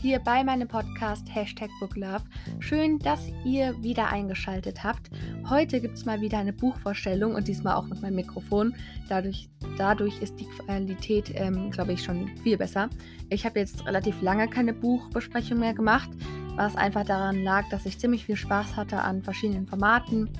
[0.00, 2.22] hier bei meinem Podcast Hashtag Booklove.
[2.60, 5.10] Schön, dass ihr wieder eingeschaltet habt.
[5.48, 8.74] Heute gibt es mal wieder eine Buchvorstellung und diesmal auch mit meinem Mikrofon.
[9.08, 12.90] Dadurch, dadurch ist die Qualität, ähm, glaube ich, schon viel besser.
[13.30, 16.10] Ich habe jetzt relativ lange keine Buchbesprechung mehr gemacht,
[16.56, 20.30] was einfach daran lag, dass ich ziemlich viel Spaß hatte an verschiedenen Formaten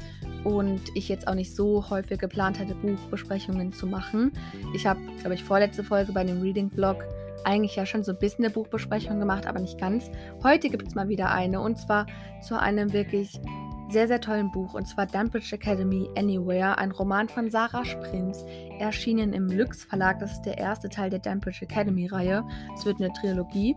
[0.44, 4.32] und ich jetzt auch nicht so häufig geplant hatte, Buchbesprechungen zu machen.
[4.74, 7.04] Ich habe, glaube ich, vorletzte Folge bei dem Reading Vlog
[7.46, 10.10] eigentlich ja schon so ein bisschen eine Buchbesprechung gemacht, aber nicht ganz.
[10.42, 12.06] Heute gibt es mal wieder eine und zwar
[12.42, 13.40] zu einem wirklich
[13.88, 18.44] sehr, sehr tollen Buch und zwar Dumbridge Academy Anywhere, ein Roman von Sarah Sprins,
[18.80, 20.18] erschienen im Lux Verlag.
[20.18, 22.44] Das ist der erste Teil der Dumbridge Academy Reihe.
[22.74, 23.76] Es wird eine Trilogie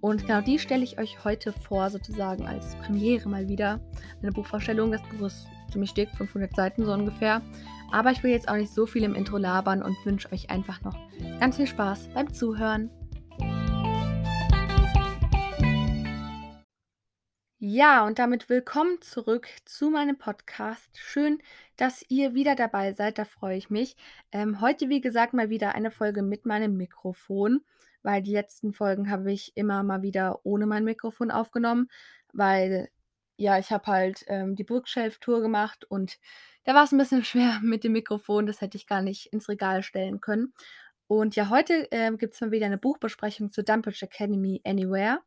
[0.00, 3.80] und genau die stelle ich euch heute vor, sozusagen als Premiere mal wieder.
[4.22, 4.92] Eine Buchvorstellung.
[4.92, 7.42] Das Buch ist ziemlich dick, 500 Seiten so ungefähr.
[7.92, 10.80] Aber ich will jetzt auch nicht so viel im Intro labern und wünsche euch einfach
[10.82, 10.96] noch
[11.38, 12.88] ganz viel Spaß beim Zuhören.
[17.62, 20.88] Ja, und damit willkommen zurück zu meinem Podcast.
[20.94, 21.42] Schön,
[21.76, 23.96] dass ihr wieder dabei seid, da freue ich mich.
[24.32, 27.60] Ähm, heute, wie gesagt, mal wieder eine Folge mit meinem Mikrofon,
[28.02, 31.90] weil die letzten Folgen habe ich immer mal wieder ohne mein Mikrofon aufgenommen,
[32.32, 32.88] weil
[33.36, 36.18] ja, ich habe halt ähm, die Bookshelf-Tour gemacht und
[36.64, 38.46] da war es ein bisschen schwer mit dem Mikrofon.
[38.46, 40.54] Das hätte ich gar nicht ins Regal stellen können.
[41.10, 45.18] Und ja, heute ähm, gibt es mal wieder eine Buchbesprechung zu Dumbridge Academy Anywhere.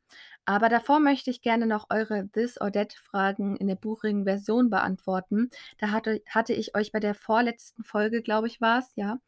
[0.46, 4.70] Aber davor möchte ich gerne noch eure This or That Fragen in der buchigen Version
[4.70, 5.50] beantworten.
[5.80, 9.20] Da hatte, hatte ich euch bei der vorletzten Folge, glaube ich, war es, ja,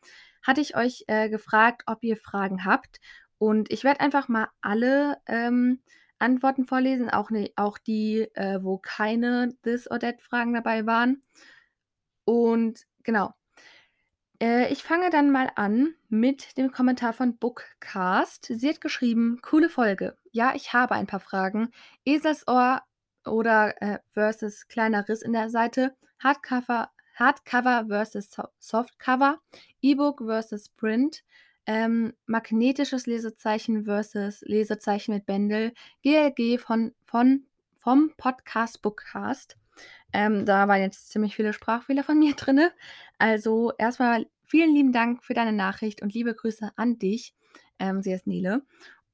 [0.43, 3.01] hatte ich euch äh, gefragt, ob ihr Fragen habt.
[3.37, 5.81] Und ich werde einfach mal alle ähm,
[6.19, 11.21] Antworten vorlesen, auch, ne, auch die, äh, wo keine This or That Fragen dabei waren.
[12.23, 13.33] Und genau.
[14.41, 18.45] Äh, ich fange dann mal an mit dem Kommentar von Bookcast.
[18.45, 20.15] Sie hat geschrieben, coole Folge.
[20.31, 21.71] Ja, ich habe ein paar Fragen.
[22.05, 22.81] Eselsohr
[23.25, 25.95] oder äh, versus kleiner Riss in der Seite.
[26.19, 28.29] Hardcover, Hardcover versus
[28.59, 29.39] Softcover.
[29.81, 31.23] E-Book versus Print
[31.67, 37.45] ähm, magnetisches Lesezeichen versus Lesezeichen mit Bändel, GLG von, von,
[37.77, 39.57] vom Podcast Bookcast.
[40.15, 42.69] Ähm, da waren jetzt ziemlich viele Sprachfehler von mir drin.
[43.19, 47.35] Also erstmal vielen lieben Dank für deine Nachricht und liebe Grüße an dich.
[47.79, 48.61] Ähm, sie ist Nele.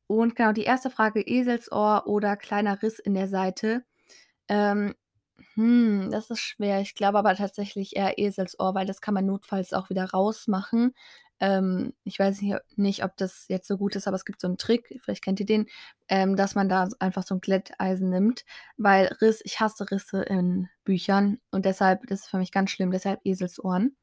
[0.08, 3.84] Und genau, die erste Frage, Eselsohr oder kleiner Riss in der Seite.
[4.50, 4.94] Ähm,
[5.56, 6.82] hm, das ist schwer.
[6.82, 10.94] Ich glaube aber tatsächlich eher Eselsohr, weil das kann man notfalls auch wieder rausmachen.
[11.42, 12.42] Ähm, ich weiß
[12.76, 15.40] nicht, ob das jetzt so gut ist, aber es gibt so einen Trick, vielleicht kennt
[15.40, 15.66] ihr den,
[16.08, 18.46] ähm, dass man da einfach so ein Glätteisen nimmt,
[18.78, 22.92] weil Riss, ich hasse Risse in Büchern und deshalb, das ist für mich ganz schlimm,
[22.92, 23.98] deshalb Eselsohren.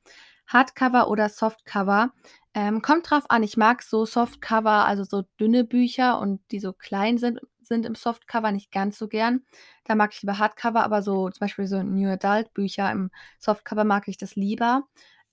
[0.49, 2.12] Hardcover oder Softcover.
[2.54, 6.72] Ähm, kommt drauf an, ich mag so Softcover, also so dünne Bücher und die so
[6.72, 9.43] klein sind, sind im Softcover nicht ganz so gern.
[9.84, 13.84] Da mag ich lieber Hardcover, aber so zum Beispiel so New Adult Bücher im Softcover
[13.84, 14.84] mag ich das lieber.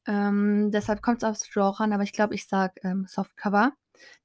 [0.08, 3.74] Ähm, deshalb kommt es aufs Genre an, aber ich glaube, ich sage ähm, Softcover.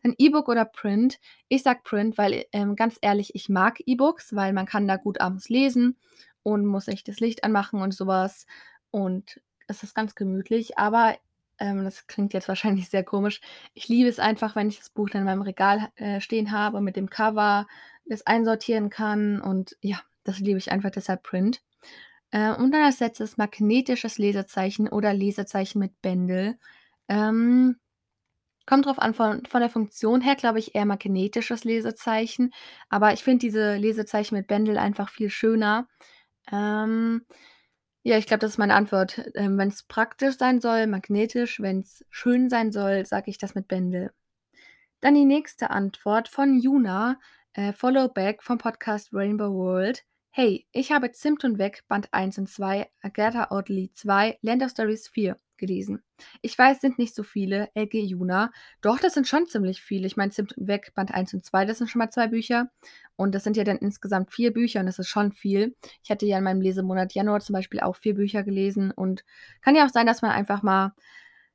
[0.03, 1.21] Dann E-Book oder Print.
[1.49, 5.21] Ich sage Print, weil ähm, ganz ehrlich, ich mag E-Books, weil man kann da gut
[5.21, 5.97] abends lesen
[6.43, 8.47] und muss nicht das Licht anmachen und sowas.
[8.91, 11.17] Und es ist ganz gemütlich, aber
[11.59, 13.41] ähm, das klingt jetzt wahrscheinlich sehr komisch.
[13.75, 16.81] Ich liebe es einfach, wenn ich das Buch dann in meinem Regal äh, stehen habe,
[16.81, 17.67] mit dem Cover
[18.07, 21.62] das einsortieren kann und ja, das liebe ich einfach, deshalb Print.
[22.31, 26.59] Äh, und dann als letztes magnetisches Lesezeichen oder Lesezeichen mit Bändel.
[27.09, 27.77] Ähm,
[28.67, 32.53] kommt drauf an, von, von der Funktion her glaube ich eher magnetisches Lesezeichen.
[32.89, 35.89] Aber ich finde diese Lesezeichen mit Bändel einfach viel schöner.
[36.53, 37.23] Ähm,
[38.03, 39.23] ja, ich glaube, das ist meine Antwort.
[39.35, 41.61] Ähm, wenn es praktisch sein soll, magnetisch.
[41.61, 44.12] Wenn es schön sein soll, sage ich das mit Bändel.
[45.01, 47.19] Dann die nächste Antwort von Juna,
[47.55, 50.05] äh, Followback vom Podcast Rainbow World.
[50.33, 54.71] Hey, ich habe Zimt und Weg, Band 1 und 2, Agatha Audley 2, Land of
[54.71, 56.05] Stories 4 gelesen.
[56.41, 58.53] Ich weiß, sind nicht so viele, LG Juna.
[58.81, 60.06] Doch, das sind schon ziemlich viele.
[60.06, 62.71] Ich meine, Zimt und Weg, Band 1 und 2, das sind schon mal zwei Bücher.
[63.17, 65.75] Und das sind ja dann insgesamt vier Bücher und das ist schon viel.
[66.05, 68.93] Ich hatte ja in meinem Lesemonat Januar zum Beispiel auch vier Bücher gelesen.
[68.93, 69.25] Und
[69.62, 70.94] kann ja auch sein, dass man einfach mal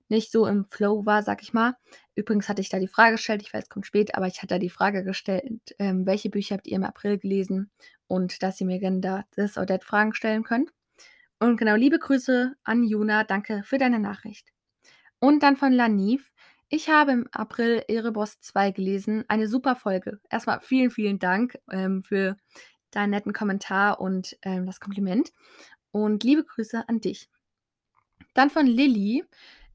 [0.10, 1.76] nicht so im Flow war, sag ich mal.
[2.16, 4.56] Übrigens hatte ich da die Frage gestellt, ich weiß, es kommt spät, aber ich hatte
[4.56, 7.72] da die Frage gestellt, ähm, welche Bücher habt ihr im April gelesen
[8.08, 10.72] und dass ihr mir gerne da das oder das Fragen stellen könnt.
[11.40, 14.54] Und genau, liebe Grüße an Juna, danke für deine Nachricht.
[15.20, 16.34] Und dann von Laniv.
[16.70, 19.26] Ich habe im April Erebos 2 gelesen.
[19.28, 20.20] Eine super Folge.
[20.30, 22.38] Erstmal vielen, vielen Dank ähm, für
[22.92, 25.32] deinen netten Kommentar und ähm, das Kompliment.
[25.92, 27.30] Und liebe Grüße an dich.
[28.34, 29.24] Dann von Lilly.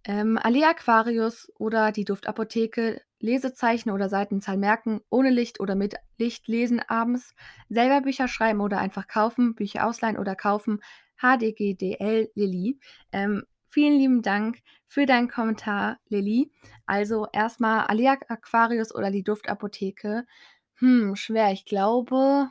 [0.05, 6.49] Ähm, Allee Aquarius oder die Duftapotheke, Lesezeichen oder Seitenzahl merken, ohne Licht oder mit Licht
[6.49, 7.35] lesen abends,
[7.69, 10.81] selber Bücher schreiben oder einfach kaufen, Bücher ausleihen oder kaufen,
[11.21, 12.79] HDGDL Lilly.
[13.13, 16.51] Ähm, vielen lieben Dank für deinen Kommentar, Lilly.
[16.87, 20.25] Also erstmal Allee Aquarius oder die Duftapotheke.
[20.77, 21.53] Hm, schwer.
[21.53, 22.51] Ich glaube,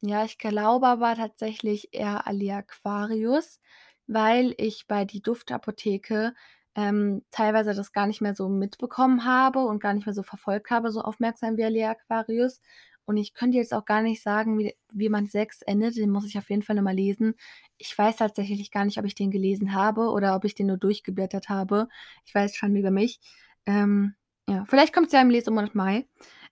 [0.00, 3.60] ja, ich glaube aber tatsächlich eher Allee Aquarius,
[4.08, 6.34] weil ich bei die Duftapotheke
[6.74, 10.70] ähm, teilweise das gar nicht mehr so mitbekommen habe und gar nicht mehr so verfolgt
[10.70, 12.60] habe, so aufmerksam wie Alea Aquarius.
[13.04, 15.96] Und ich könnte jetzt auch gar nicht sagen, wie, wie man 6 endet.
[15.96, 17.34] Den muss ich auf jeden Fall nochmal lesen.
[17.76, 20.76] Ich weiß tatsächlich gar nicht, ob ich den gelesen habe oder ob ich den nur
[20.76, 21.88] durchgeblättert habe.
[22.24, 23.18] Ich weiß schon über mich.
[23.66, 24.14] Ähm,
[24.48, 26.06] ja, vielleicht kommt es ja im Lesemonat Mai.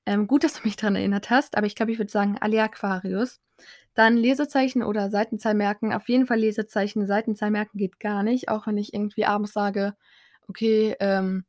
[0.05, 2.65] Ähm, gut, dass du mich daran erinnert hast, aber ich glaube, ich würde sagen Alea
[2.65, 3.41] Aquarius.
[3.99, 5.93] Dann Lesezeichen oder Seitenzahl merken.
[5.93, 7.05] Auf jeden Fall Lesezeichen.
[7.09, 9.97] Seitenzahl merken geht gar nicht, auch wenn ich irgendwie abends sage,
[10.47, 11.45] okay, ähm,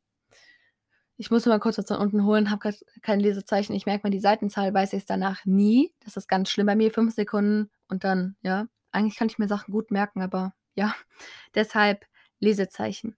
[1.16, 3.72] ich muss mal kurz was von unten holen, habe kein Lesezeichen.
[3.76, 5.94] Ich merke mal die Seitenzahl, weiß ich es danach nie.
[6.00, 6.90] Das ist ganz schlimm bei mir.
[6.90, 8.66] Fünf Sekunden und dann, ja.
[8.90, 10.92] Eigentlich kann ich mir Sachen gut merken, aber ja.
[11.54, 12.04] Deshalb
[12.40, 13.16] Lesezeichen.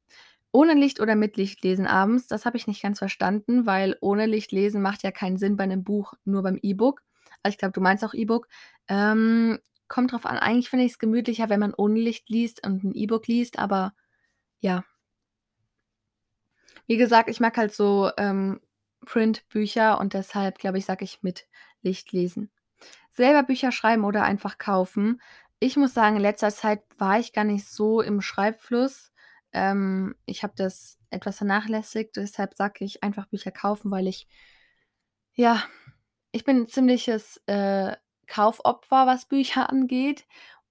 [0.52, 4.26] Ohne Licht oder mit Licht lesen abends, das habe ich nicht ganz verstanden, weil ohne
[4.26, 7.00] Licht lesen macht ja keinen Sinn bei einem Buch, nur beim E-Book.
[7.42, 8.48] Also ich glaube, du meinst auch E-Book.
[8.88, 9.58] Ähm,
[9.88, 10.38] kommt drauf an.
[10.38, 13.94] Eigentlich finde ich es gemütlicher, wenn man ohne Licht liest und ein E-Book liest, aber
[14.60, 14.84] ja.
[16.86, 18.60] Wie gesagt, ich mag halt so ähm,
[19.06, 21.46] Printbücher und deshalb, glaube ich, sage ich mit
[21.82, 22.50] Licht lesen.
[23.10, 25.20] Selber Bücher schreiben oder einfach kaufen.
[25.60, 29.12] Ich muss sagen, in letzter Zeit war ich gar nicht so im Schreibfluss.
[29.52, 34.28] Ähm, ich habe das etwas vernachlässigt, deshalb sage ich einfach Bücher kaufen, weil ich,
[35.34, 35.62] ja,
[36.32, 37.96] ich bin 'n ziemliches, äh,
[38.32, 40.26] Kaufopfer, was Bücher angeht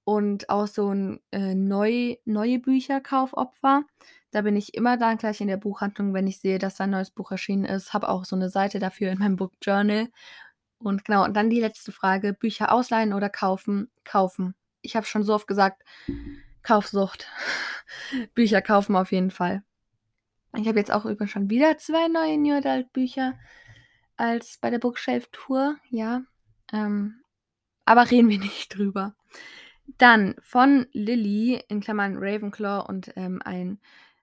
[0.06, 3.84] und auch so 'n, äh, neu neue Bücher-Kaufopfer.
[4.32, 6.92] Da bin ich immer dann gleich in der Buchhandlung, wenn ich sehe, dass da 'n
[6.92, 7.94] neues Buch erschienen ist.
[7.94, 10.08] Habe auch so 'ne Seite dafür in meinem Book Journal.
[10.80, 13.92] Und genau, und dann die letzte Frage: Bücher ausleihen oder kaufen?
[14.06, 14.56] Kaufen.
[14.82, 15.84] Ich habe schon so oft gesagt,
[16.64, 17.28] Kaufsucht.
[18.36, 19.64] Bücher kaufen auf jeden Fall.
[20.58, 23.36] Ich habe jetzt auch übrigens schon wieder 2 neue New Adult Bücher
[24.18, 26.24] als bei der Bookshelf Tour, ja.
[26.74, 27.21] Ähm,
[27.92, 29.16] aber reden wir nicht drüber.
[29.98, 33.80] Dann von Lilly in Klammern Ravenclaw und, ähm, ein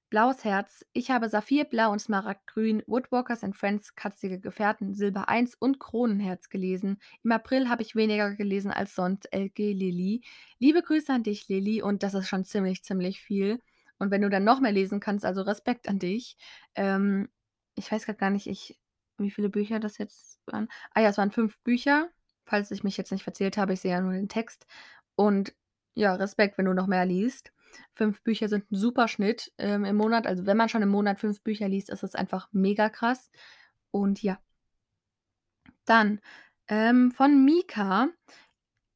[0.08, 0.86] blaues Herz.
[0.94, 6.98] Ich habe Saphirblau und Smaragdgrün, Woodwalkers and Friends, Katzige Gefährten, Silber 1 und Kronenherz gelesen.
[7.22, 9.28] Im April habe ich weniger gelesen als sonst.
[9.34, 10.22] LG Lilly.
[10.58, 13.60] Liebe Grüße an dich, Lilly, und das ist schon ziemlich, ziemlich viel.
[13.98, 16.38] Und wenn du dann noch mehr lesen kannst, also Respekt an dich.
[16.74, 17.28] Ähm,
[17.74, 18.80] ich weiß grad gar nicht, ich
[19.18, 20.68] wie viele Bücher das jetzt waren.
[20.94, 22.08] Ah ja, es waren 5 Bücher,
[22.48, 23.74] falls ich mich jetzt nicht verzählt habe.
[23.74, 24.66] Ich sehe ja nur den Text.
[25.16, 25.54] Und
[25.94, 27.52] ja, Respekt, wenn du noch mehr liest.
[27.94, 30.26] 5 Bücher sind 'n super Schnitt, ähm, im Monat.
[30.26, 33.30] Also, wenn man schon im Monat 5 Bücher liest, ist das einfach mega krass.
[33.92, 34.38] Und ja.
[35.86, 36.20] Dann,
[36.68, 38.08] ähm, von Mika: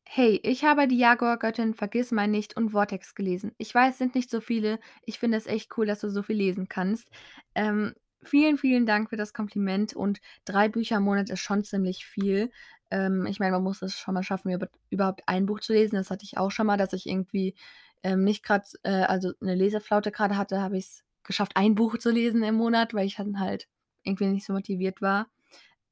[0.04, 3.52] „Hey, ich habe die Jaguar-Göttin, Vergissmeinnicht und Vortex gelesen.
[3.58, 4.80] Ich weiß, es sind nicht so viele.
[5.06, 7.10] Ich finde es echt cool, dass du so viel lesen kannst.“
[7.56, 7.94] Ähm,
[8.24, 12.50] vielen, vielen Dank für das Kompliment und 3 Bücher im Monat ist schon ziemlich viel.
[12.92, 15.96] Ähm, ich meine, man muss es schon mal schaffen, über überhaupt ein Buch zu lesen.
[15.96, 17.56] Das hatte ich auch schon mal, dass ich irgendwie,
[18.04, 22.10] ähm, nicht grad äh, also 'ne Leseflaute grade hatte, habe ich's geschafft, ein Buch zu
[22.12, 23.68] lesen im Monat, weil ich dann halt
[24.04, 25.28] irgendwie nicht so motiviert war.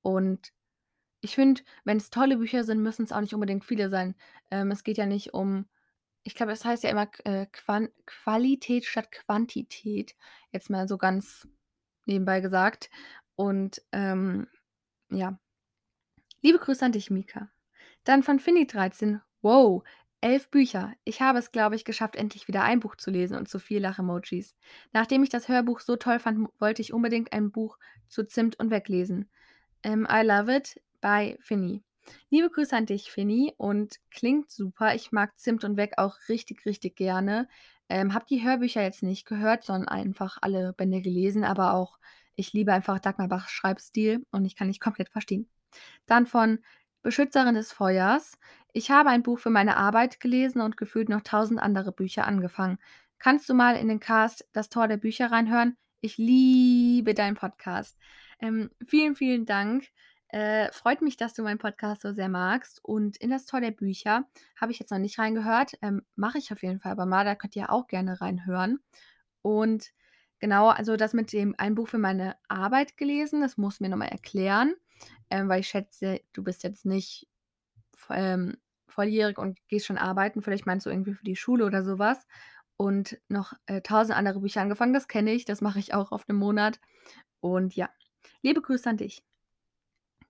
[0.02, 0.52] Und
[1.22, 4.14] ich finde, wenn's tolle Bücher sind, müssen's auch nicht unbedingt viele sein.
[4.50, 5.66] Ähm, es geht ja nicht um
[6.24, 7.46] ich glaube, es heißt ja immer äh,
[8.06, 10.16] Qualität statt Quantität,
[10.52, 11.48] jetzt mal so ganz
[12.06, 12.90] nebenbei gesagt.
[13.36, 14.48] Und, ähm,
[15.10, 15.38] ja.
[16.42, 17.50] Liebe Grüße an dich, Mika.
[18.04, 19.82] Dann von Finny13: „Wow,
[20.20, 20.94] 11 Bücher.
[21.04, 23.80] Ich habe es, glaube ich, geschafft, endlich wieder ein Buch zu lesen und zu viel
[23.80, 24.54] Lach-Emojis.
[24.92, 27.78] Nachdem ich das Hörbuch so toll fand, wollte ich unbedingt ein Buch
[28.08, 29.30] zu Zimt und Weg lesen.
[29.82, 31.82] Ähm, I love it“ bei Finny.
[32.30, 34.94] Liebe Grüße an dich, Finny, und klingt super.
[34.94, 37.48] Ich mag Zimt und Weg auch richtig, richtig gerne.
[37.88, 41.98] Ähm, habe die Hörbücher jetzt nicht gehört, sondern einfach alle Bände gelesen, aber auch
[42.36, 45.48] ich liebe einfach Dagmar Bachs Schreibstil und ich kann dich komplett verstehen.
[46.06, 46.60] Dann von
[47.02, 48.38] Beschützerin des Feuers:
[48.72, 52.78] „Ich habe ein Buch für meine Arbeit gelesen und gefühlt noch 1.000 andere Bücher angefangen.
[53.18, 55.76] Kannst du mal in den Cast „Das Tor der Bücher“ reinhören?
[56.00, 57.98] Ich liebe deinen Podcast.“
[58.40, 59.86] Ähm, vielen, vielen Dank.
[60.28, 62.80] Äh, freut mich, dass du meinen Podcast so sehr magst.
[62.84, 64.24] Und in „Das Tor der Bücher“
[64.60, 67.34] habe ich jetzt noch nicht reingehört, ähm, mache ich auf jeden Fall aber mal, da
[67.34, 68.80] könnt ihr auch gerne reinhören.
[69.42, 69.90] Und
[70.40, 73.90] genau, also das mit dem ein Buch für meine Arbeit gelesen, das musst du mir
[73.90, 74.74] noch mal erklären,
[75.30, 77.28] ähm, weil ich schätze, du bist jetzt nicht
[78.10, 78.56] ähm,
[78.88, 80.42] volljährig und gehst schon arbeiten.
[80.42, 82.26] Vielleicht meinst du irgendwie für die Schule oder so was.
[82.78, 84.94] und noch, äh, 1.000 andere Bücher angefangen.
[84.94, 86.80] Das kenne ich, das mache ich auch auf 'nem Monat.
[87.40, 87.90] Und ja,
[88.42, 89.24] liebe Grüße an dich.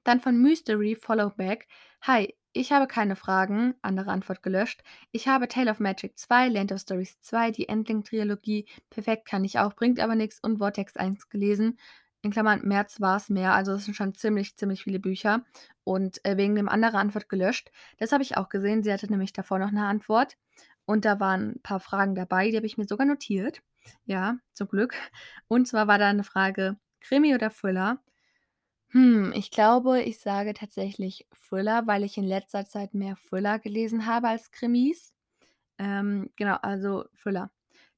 [0.04, 1.66] Dann von Mystery Followback:
[2.02, 4.82] „Hi, ich habe keine Fragen“ andere Antwort gelöscht.
[5.10, 9.58] „Ich habe Tale of Magic 2, Land of Stories 2, die Endling-Trilogie, Perfekt kann ich
[9.58, 11.78] auch, bringt aber nix und Vortex 1 gelesen.“
[12.24, 15.42] In Klammern, März war's mehr, also das sind schon ziemlich, ziemlich viele Bücher
[15.84, 17.70] und, äh, wegen dem andere Antwort gelöscht.
[17.98, 18.82] Das habe ich auch gesehen.
[18.82, 20.36] Sie hatte nämlich davor noch 'ne Antwort
[20.84, 23.62] und da waren 'n paar Fragen dabei, die habe ich mir sogar notiert.
[24.04, 24.94] Ja, zum Glück.
[25.48, 28.00] Und zwar war da 'ne Frage: „Krimi oder Thriller?“
[28.92, 34.06] Hm, ich glaube, ich sage tatsächlich Thriller, weil ich in letzter Zeit mehr Thriller gelesen
[34.06, 35.12] habe als Krimis.
[35.78, 37.50] Ähm, genau, also Thriller.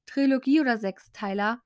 [0.07, 1.61] Trilogie oder Sechsteiler?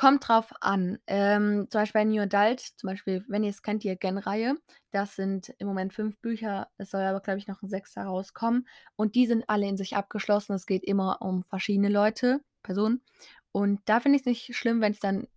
[0.00, 0.98] Kommt drauf an.
[1.06, 4.54] Ähm, zum Beispiel bei New Adult zum Beispiel, wenn ihr's kennt, die Again-Reihe,
[4.92, 6.68] das sind im Moment 5 Bücher.
[6.78, 8.04] Es soll aber, glaube ich, noch 'n 6.
[8.06, 8.66] rauskommen
[8.96, 10.54] und die sind alle in sich abgeschlossen.
[10.54, 13.02] Es geht immer um verschiedene Leute Personen.
[13.52, 15.28] Und da finde ich's nicht schlimm, wenn's dann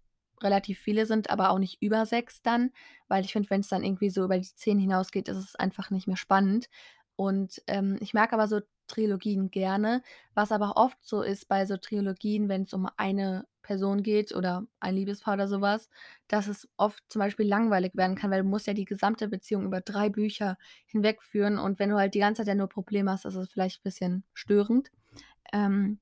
[0.41, 2.72] relativ viele sind, aber auch nicht über 6 dann,
[3.10, 6.08] weil ich finde, wenn's dann irgendwie so über die 10 hinausgeht, ist es einfach nicht
[6.08, 6.70] mehr spannend.
[7.17, 10.03] Und, ähm, ich mag aber so Trilogien gerne,
[10.36, 14.96] was aber oft so ist bei so Trilogien, wenn's um eine Person geht oder ein
[14.96, 15.89] Liebespaar oder so was,
[16.27, 19.65] dass es oft zum Beispiel langweilig werden kann, weil du musst ja die gesamte Beziehung
[19.65, 23.25] über 3 Bücher hinwegführen und wenn du halt die ganze Zeit ja nur Probleme hast,
[23.25, 24.91] ist es vielleicht bisschen störend.
[25.53, 26.00] Ähm,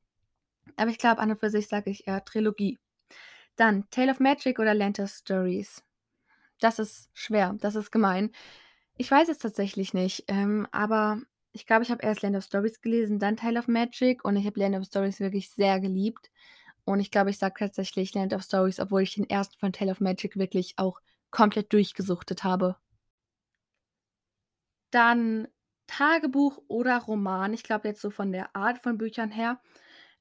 [0.78, 2.80] aber ich glaube, an und für sich sage ich eher Trilogie.
[3.56, 5.84] Dann Tale of Magic oder Land of Stories?
[6.60, 8.32] Das ist schwer, das ist gemein.
[8.98, 11.22] Ich weiß es tatsächlich nicht, ähm, aber
[11.54, 14.46] ich glaube, ich habe erst Land of Stories gelesen, dann Tale of Magic und ich
[14.46, 16.32] habe Land of Stories wirklich sehr geliebt.
[16.86, 19.58] Und ich glaube, ich sage tatsächlich Land of Stories, obwohl ich den 1.
[19.60, 22.76] von Tale of Magic wirklich auch komplett durchgesuchtet habe.
[24.92, 25.48] Dann
[25.88, 27.54] Tagebuch oder Roman?
[27.54, 29.62] Ich glaube jetzt so von der Art von Büchern her.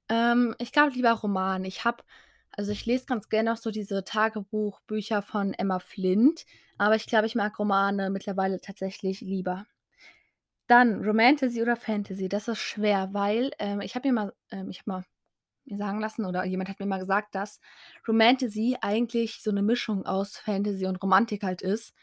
[0.09, 1.65] Ähm, ich glaube lieber Roman.
[1.65, 2.05] Ich habe
[2.53, 6.45] also, ich lese ganz gerne auch so diese Tagebuchbücher von Emma Flint,
[6.79, 9.67] aber ich glaube, ich mag Romane mittlerweile tatsächlich lieber.
[10.67, 12.29] Dann Romantasy oder Fantasy?
[12.29, 15.05] Das ist schwer, weil, ähm, ich habe mir mal ähm, ich habe mal
[15.67, 17.61] mir sagen lassen oder jemand hat mir mal gesagt, dass
[18.09, 21.95] Romantasy eigentlich so 'ne Mischung aus Fantasy und Romantik halt ist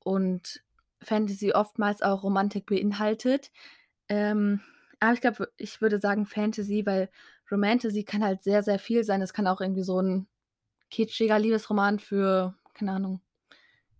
[0.00, 0.62] und
[1.02, 3.50] Fantasy oftmals auch Romantik beinhaltet.
[4.08, 4.60] Ähm,
[5.00, 7.10] aber ich glaube, ich würde sagen Fantasy, weil
[7.50, 9.22] Romantasy kann halt sehr, sehr viel sein.
[9.22, 10.28] Es kann auch irgendwie so 'n
[10.90, 13.22] kitschiger Liebesroman für, keine Ahnung,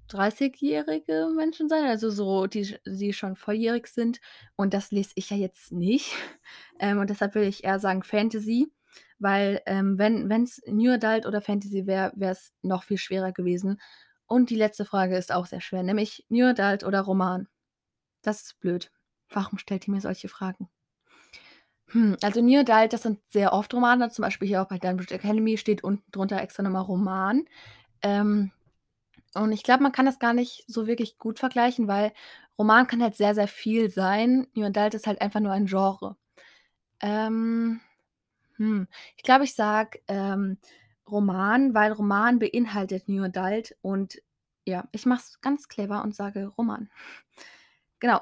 [0.08, 4.20] dreißigjährige Menschen sein, also so, die die schon volljährig sind
[4.56, 6.12] und das lese ich ja jetzt nicht.
[6.80, 8.72] Ähm, und deshalb würde ich eher sagen Fantasy,
[9.22, 13.80] weil, ähm, wenn wenn's New Adult oder Fantasy wäre, wär's noch viel schwerer gewesen.
[14.26, 17.48] Und die letzte Frage ist auch sehr schwer, nämlich New Adult oder Roman?
[18.22, 18.90] Das ist blöd.
[19.30, 20.68] Warum stellt ihr mir solche Fragen?
[21.88, 25.14] Hm, also New Adult, das sind sehr oft Romane, zum Beispiel hier auch bei Dunbridge
[25.14, 27.44] Academy steht unten drunter extra noch mal Roman.
[28.02, 28.50] Ähm,
[29.34, 32.12] und ich glaube, man kann das gar nicht so wirklich gut vergleichen, weil
[32.58, 34.46] Roman kann halt sehr, sehr viel sein.
[34.54, 36.16] New Adult ist halt einfach nur ein Genre.
[37.00, 37.80] Ähm,
[38.56, 40.58] hm, ich glaube, ich sage, ähm,
[41.10, 44.22] Roman, weil Roman beinhaltet New Adult und
[44.64, 46.90] ja, ich mache es ganz clever und sage Roman.
[48.00, 48.20] Genau.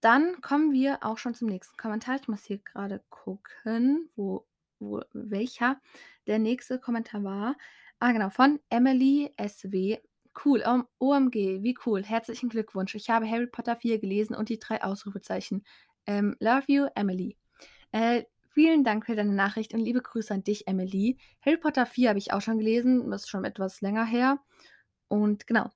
[0.00, 2.16] Dann kommen wir auch schon zum nächsten Kommentar.
[2.16, 4.46] Ich muss hier grade gucken, wo
[4.78, 5.80] wo welcher
[6.26, 7.56] der nächste Kommentar war.
[7.98, 9.98] Ah, genau, von Emily SW.
[10.44, 12.02] Cool, ähm, OMG, wie cool.
[12.02, 12.94] Herzlichen Glückwunsch.
[12.94, 15.64] Ich habe Harry Potter 4 gelesen und die 3 Ausrufezeichen.
[16.06, 17.36] Ähm, love you, Emily.
[17.92, 21.18] Äh, vielen Dank für deine Nachricht und liebe Grüße an dich, Emily.
[21.44, 24.38] Harry Potter 4 habe ich auch schon gelesen, das ist schon etwas länger her.
[25.08, 25.70] Und genau.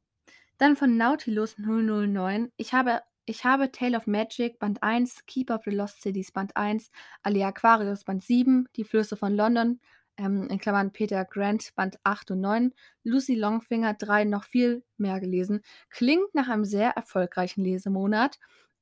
[0.58, 2.50] Dann von Nautilus 009.
[2.56, 6.56] Ich habe ich habe Tale of Magic Band 1, Keeper of the Lost Cities Band
[6.56, 6.90] 1,
[7.23, 9.80] Alea Aquarius Band 7, Die Flüsse von London,
[10.16, 12.73] ähm, in Klammern Peter Grant Band 8 und 9,
[13.04, 15.61] Lucy Longfinger 3 noch viel mehr gelesen.
[15.90, 18.38] Klingt nach einem sehr erfolgreichen Lesemonat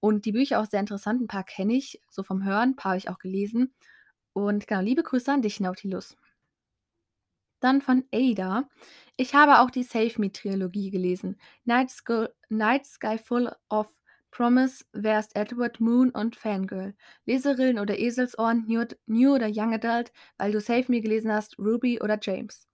[0.06, 1.20] und die Bücher auch sehr interessant.
[1.22, 3.74] 'N paar kenne ich so vom Hören, paar habe ich auch gelesen.
[4.34, 6.16] Und genau, liebe Grüße an dich, Nautilus.
[7.62, 8.68] Dann von Ada.
[9.16, 11.36] Ich habe auch die Save Me Trilogie gelesen.
[11.64, 13.88] Night Sk Night Sky Full of
[14.30, 16.94] Promise, Wer ist Edward, Moon und Fangirl.
[17.24, 22.00] Leserillen oder Eselsohren, New New oder Young Adult, weil du Save Me gelesen hast, Ruby
[22.02, 22.68] oder James.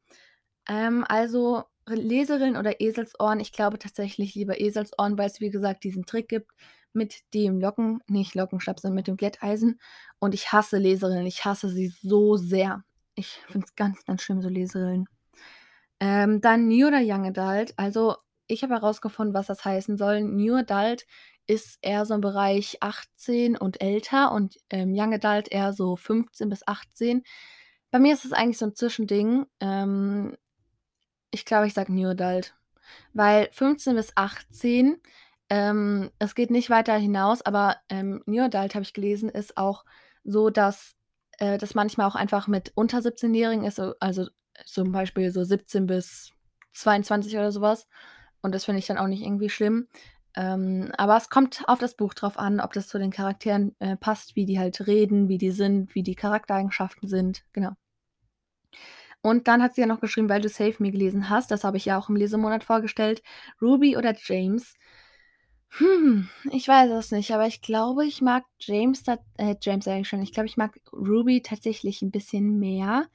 [0.69, 6.29] Ähm, also Leserillen oder Eselsohren, ich glaube tatsächlich lieber Eselsohren, weil's wie gesagt diesen Trick
[6.29, 6.51] gibt
[6.95, 9.81] mit dem Locken nicht Lockenstab, sondern mit dem Glätteisen.
[10.19, 12.85] Und ich hasse Leserillen, ich hasse sie so sehr.
[13.15, 15.07] Ich finde es ganz, ganz schlimm, so Leserillen.
[16.01, 17.75] Ähm, dann New oder Young Adult.
[17.79, 18.17] Also,
[18.49, 20.23] ich habe herausgefunden, was das heißen soll.
[20.23, 21.07] New Adult
[21.47, 26.49] ist eher so im Bereich 18 und älter und, ähm, Young Adult eher so 15
[26.49, 27.23] bis 18.
[27.91, 29.47] Bei mir ist es eigentlich so 'n Zwischending.
[29.61, 30.37] Ähm,
[31.31, 32.55] ich glaube, ich sage New Adult,
[33.15, 34.99] weil 15 bis 18,
[35.52, 39.85] ähm, es geht nicht weiter hinaus, aber, ähm, New Adult habe ich gelesen, ist auch
[40.25, 40.94] so, dass,
[41.38, 44.28] äh, das manchmal auch einfach mit unter Siebzehnjährigen ist, so also,
[44.64, 46.32] zum Beispiel so 17 bis
[46.73, 47.87] 22 oder so was.
[48.40, 49.88] Und das finde ich dann auch nicht irgendwie schlimm.
[50.35, 53.97] Ähm, aber es kommt auf das Buch drauf an, ob das zu den Charakteren, äh,
[53.99, 57.73] passt, wie die halt reden, wie die sind, wie die Charaktereigenschaften sind, genau.
[59.21, 61.76] Und dann hat sie ja noch geschrieben, weil du Save Me gelesen hast, das habe
[61.76, 63.23] ich ja auch im Lesemonat vorgestellt.
[63.61, 64.75] Ruby oder James?
[65.79, 69.02] Hm, ich weiß es nicht, aber ich glaube, ich mag James
[69.38, 70.21] äh, James sage ich schon.
[70.21, 73.07] Ich glaube, ich mag Ruby tatsächlich 'n bisschen mehr,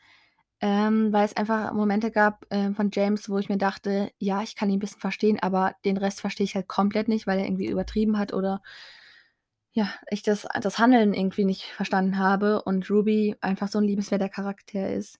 [0.61, 4.55] ähm, weil es einfach Momente gab, ähm, von James, wo ich mir dachte: „Ja, ich
[4.55, 7.45] kann ihn 'n bisschen verstehen, aber den Rest verstehe ich halt komplett nicht, weil er
[7.45, 8.61] irgendwie übertrieben hat oder
[9.75, 14.29] ja, ich das das Handeln irgendwie nicht verstanden habe und Ruby einfach so 'n liebenswerter
[14.29, 15.19] Charakter ist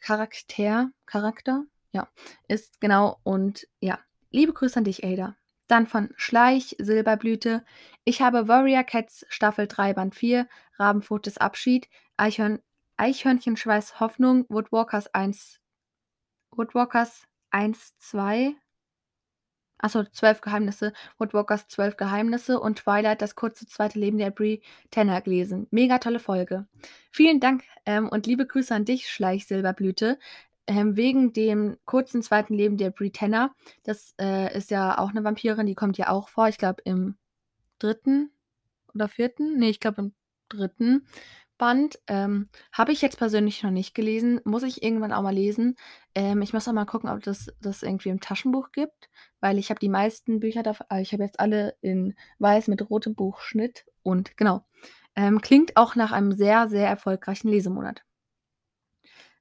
[0.00, 1.64] Charakter Charakter?
[1.92, 2.08] Ja,
[2.48, 3.98] ist, genau und ja.
[4.30, 5.36] Liebe Grüße an dich, Ada.
[5.70, 7.62] Dann von Schleich, Silberblüte:
[8.04, 10.48] „Ich habe Warrior Cats Staffel 3, Band 4,
[10.78, 12.60] Rabenpfotes Abschied, Eichhörn
[12.96, 15.60] Eichhörnchenschweiß Hoffnung, Woodwalkers 1
[16.52, 18.54] Woodwalkers 1, 2“
[19.80, 24.58] ach so, „12 Geheimnisse Woodwalkers 12 Geheimnisse“ und „Twilight: Das kurze zweite Leben der Bree
[24.90, 25.66] Tanner“ gelesen.
[25.70, 26.66] Mega tolle Folge.
[27.12, 30.18] Vielen Dank, ähm, und liebe Grüße an dich, Schleich, Silberblüte,
[30.68, 33.54] ähm, wegen dem kurzen zweiten Leben der Bree Tanner.
[33.84, 37.16] Das, äh, ist ja auch 'ne Vampirin, die kommt ja auch vor, ich glaube, im
[37.80, 38.30] 3.
[38.94, 39.58] oder 4.?
[39.58, 40.14] Ne, ich glaube, im
[40.50, 41.02] 3.
[41.58, 42.00] Band.
[42.08, 45.76] Ähm, habe ich jetzt persönlich noch nicht gelesen, muss ich irgendwann auch mal lesen.
[46.14, 49.10] Ähm, ich muss auch mal gucken, ob das das irgendwie im Taschenbuch gibt,
[49.40, 52.88] weil ich habe die meisten Bücher dav äh, ich habe jetzt alle in weiß mit
[52.90, 54.64] rotem Buchschnitt und genau.
[55.16, 58.04] Ähm, klingt auch nach einem sehr, sehr erfolgreichen Lesemonat.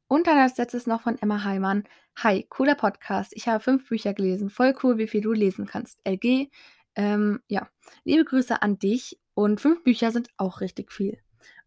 [0.08, 1.84] Und dann als Letztes noch von Emma Heimann:
[2.18, 3.34] „Hi, cooler Podcast.
[3.36, 4.50] Ich habe 5 Bücher gelesen.
[4.50, 6.00] Voll cool, wie viel du lesen kannst.
[6.06, 6.50] LG.“
[6.96, 7.68] Ähm, ja,
[8.04, 11.20] liebe Grüße an dich und 5 Bücher sind auch richtig viel.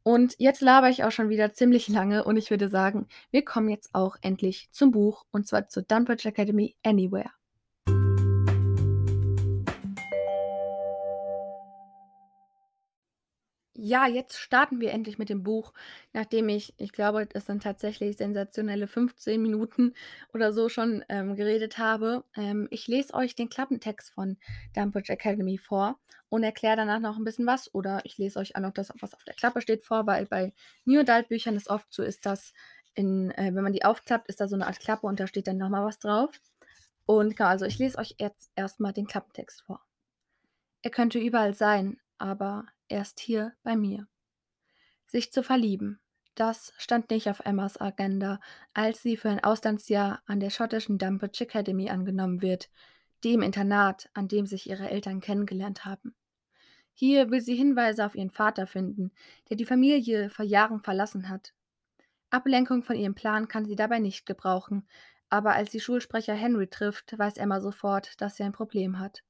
[0.02, 3.68] Und jetzt labere ich auch schon wieder ziemlich lange und ich würde sagen, wir kommen
[3.68, 7.30] jetzt auch endlich zum Buch und zwar zu Dunbridge Academy Anywhere.
[13.82, 15.72] Ja, jetzt starten wir endlich mit dem Buch,
[16.12, 19.94] nachdem ich ich glaube, das sind tatsächlich sensationelle 15 Minuten
[20.34, 22.24] oder so schon, ähm, geredet habe.
[22.36, 24.36] Ähm, ich lese euch den Klappentext von
[24.74, 28.60] Dunbridge Academy vor und erkläre danach noch 'n bisschen was oder ich lese euch auch
[28.60, 30.52] noch das, was auf der Klappe steht, vor, weil bei
[30.84, 32.52] New Adult Büchern es oft so ist, dass
[32.94, 35.46] in äh, wenn man die aufklappt, ist da so 'ne Art Klappe und da steht
[35.46, 36.38] dann noch mal was drauf.
[37.06, 39.80] Und genau, also ich lese euch jetzt erst mal den Klappentext vor.
[40.84, 44.06] „Er könnte überall sein, aber er ist hier bei mir.“
[45.06, 46.00] Sich zu verlieben,
[46.34, 48.40] das stand nicht auf Emmas Agenda,
[48.72, 52.70] als sie für ein Auslandsjahr an der schottischen Dunbridge Academy angenommen wird,
[53.24, 56.14] dem Internat, an dem sich ihre Eltern kennengelernt haben.
[56.94, 59.12] Hier will sie Hinweise auf ihren Vater finden,
[59.48, 61.52] der die Familie vor Jahren verlassen hat.
[62.30, 64.86] Ablenkung von ihrem Plan kann sie dabei nicht gebrauchen,
[65.28, 69.22] aber als sie Schulsprecher Henry trifft, weiß Emma sofort, dass sie ein Problem hat.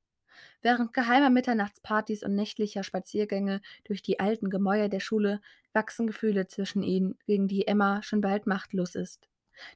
[0.63, 5.41] Während geheimer Mitternachtspartys und nächtlicher Spaziergänge durch die alten Gemäuer der Schule
[5.73, 9.29] wachsen Gefühle zwischen ihnen, gegen die Emma schon bald machtlos ist.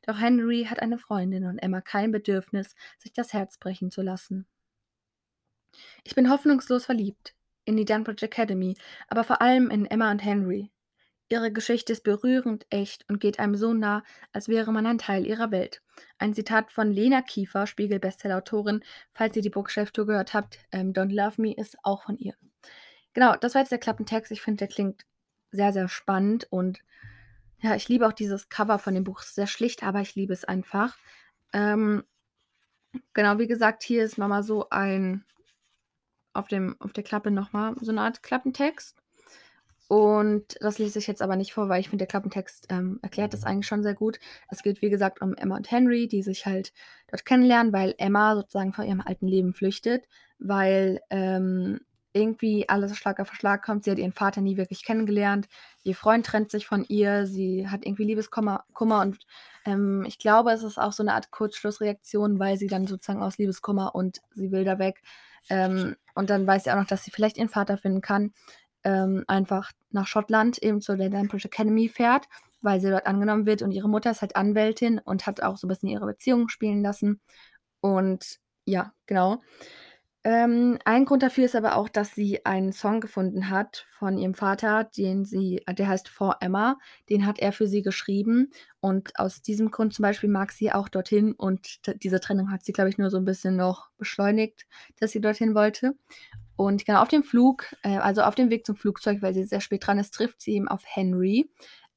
[0.07, 4.47] Doch Henry hat eine Freundin und Emma kein Bedürfnis, sich das Herz brechen zu lassen.
[6.05, 8.77] Ich bin hoffnungslos verliebt in die Dunbridge Academy,
[9.09, 10.71] aber vor allem in Emma und Henry.
[11.31, 15.27] Ihre Geschichte ist berührend, echt und geht einem so nah, als wäre man ein Teil
[15.27, 15.81] ihrer Welt.
[16.19, 18.85] Ein Zitat von Lena Kiefer, Spiegel-Bestsellerautorin,
[19.15, 22.35] falls ihr die Bookshelf-Tour gehört habt, ähm, „Don't Love Me“ ist auch von ihr.
[23.15, 24.33] Genau, das war jetzt der Klappentext.
[24.33, 25.05] Ich finde, der klingt
[25.53, 26.81] sehr, sehr spannend und
[27.63, 29.23] ja, ich liebe auch dieses Cover von dem Buch.
[29.23, 30.97] Sehr schlicht, aber ich liebe es einfach.
[31.55, 32.05] Ähm,
[33.15, 35.25] genau, wie gesagt, hier ist noch mal so ein
[36.37, 39.04] auf dem auf der Klappe noch mal so 'ne Art Klappentext.
[39.91, 43.35] Und das lese ich jetzt aber nicht vor, weil ich finde, der Klappentext, ähm, erklärt
[43.35, 44.19] das eigentlich schon sehr gut.
[44.49, 46.73] Es geht, wie gesagt, um Emma und Henry, die sich halt
[47.09, 50.07] dort kennenlernen, weil Emma sozusagen vor ihrem alten Leben flüchtet,
[50.39, 51.81] weil, ähm,
[52.17, 53.83] irgendwie alles Schlag auf Schlag kommt.
[53.85, 55.49] Sie hat ihren Vater nie wirklich kennengelernt.
[55.83, 57.27] Ihr Freund trennt sich von ihr.
[57.27, 59.19] Sie hat irgendwie Liebeskummer Kummer und,
[59.67, 63.37] ähm, ich glaube, es ist auch so 'ne Art Kurzschlussreaktion, weil sie dann sozusagen aus
[63.39, 65.03] Liebeskummer und sie will da weg.
[65.51, 68.33] Ähm, und dann weiß sie auch noch, dass sie vielleicht ihren Vater finden kann,
[68.85, 72.27] ähm, einfach nach Schottland eben zu der Dunbridge Academy fährt,
[72.63, 75.67] weil sie dort angenommen wird und ihre Mutter ist halt Anwältin und hat auch so
[75.67, 77.21] 'n bisschen ihre Beziehung spielen lassen.
[77.83, 79.43] Und ja, genau.
[80.25, 84.35] Ähm, ein Grund dafür ist aber auch, dass sie einen Song gefunden hat von ihrem
[84.35, 86.79] Vater, den sie der heißt „For Emma“.
[87.11, 90.89] Den hat er für sie geschrieben und aus diesem Grund zum Beispiel mag sie auch
[90.91, 94.67] dorthin und diese Trennung hat sie, glaube ich, nur so 'n bisschen noch beschleunigt,
[95.01, 95.95] dass sie dorthin wollte.
[96.57, 99.61] Und genau, auf dem Flug äh, also auf dem Weg zum Flugzeug, weil sie sehr
[99.61, 101.51] spät dran ist, trifft sie eben auf Henry.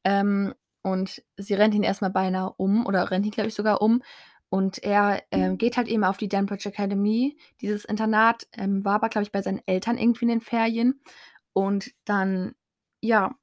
[0.04, 3.82] Ähm, und sie rennt ihn erst mal beinahe um oder rennt ihn, glaube ich, sogar
[3.82, 4.02] um.
[4.50, 7.38] Und er, ähm, geht halt eben auf die Dunbridge Academy.
[7.62, 11.02] Dieses Internat, ähm, war aber, glaube ich, bei seinen Eltern irgendwie in den Ferien.
[11.54, 12.56] Und dann,
[13.02, 13.36] ja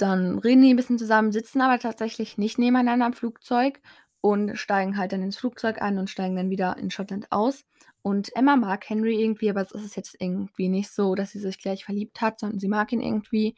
[0.00, 3.80] dann reden die 'n bisschen zusammen, sitzen aber tatsächlich nicht nebeneinander im Flugzeug
[4.22, 7.64] und steigen halt dann ins Flugzeug ein und steigen dann wieder in Schottland aus.
[8.02, 11.58] Und Emma mag Henry irgendwie, aber es ist jetzt irgendwie nicht so, dass sie sich
[11.58, 13.56] gleich verliebt hat, sondern sie mag ihn irgendwie,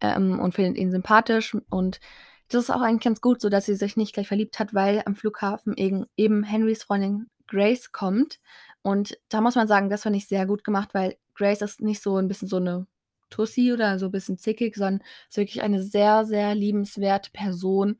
[0.00, 1.56] ähm, und findet ihn sympathisch.
[1.70, 2.00] Und
[2.48, 5.02] das ist auch eigentlich ganz gut so, dass sie sich nicht gleich verliebt hat, weil
[5.06, 8.40] am Flughafen egen eben Henrys Freundin Grace kommt.
[8.82, 12.02] Und da muss man sagen, das fand ich sehr gut gemacht, weil Grace ist nicht
[12.02, 12.86] so 'n bisschen so 'ne
[13.30, 17.98] Tussi oder so bisschen zickig, sondern ist wirklich eine sehr, sehr liebenswerte Person.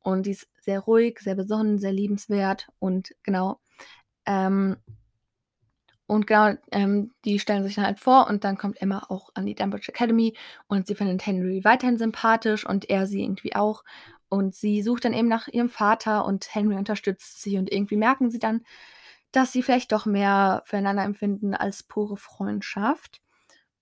[0.00, 3.60] Und die ist sehr ruhig, sehr besonnen, sehr liebenswert und genau.
[4.26, 4.76] Ähm
[6.08, 9.44] und genau, ähm, die stellen sich dann halt vor und dann kommt Emma auch an
[9.44, 10.34] die Dunbridge Academy
[10.66, 13.84] und sie findet Henry weiterhin sympathisch und er sie irgendwie auch.
[14.30, 18.30] Und sie sucht dann eben nach ihrem Vater und Henry unterstützt sie und irgendwie merken
[18.30, 18.62] sie dann,
[19.32, 23.20] dass sie vielleicht doch mehr füreinander empfinden als pure Freundschaft.